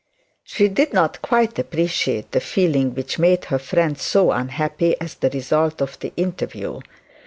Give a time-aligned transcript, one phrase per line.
[0.43, 5.29] She did not quite appreciate the feeling which made her friend so unhappy at the
[5.29, 6.79] result of the interview.